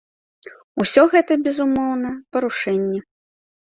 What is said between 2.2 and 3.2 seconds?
парушэнні.